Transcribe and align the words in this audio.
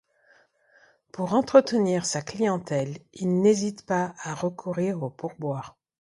Pour 1.11 1.35
entretenir 1.35 2.05
sa 2.07 2.23
clientèle, 2.23 2.97
il 3.13 3.39
n'hésite 3.39 3.85
pas 3.85 4.15
à 4.23 4.33
recourir 4.33 5.03
aux 5.03 5.11
pourboires. 5.11 5.77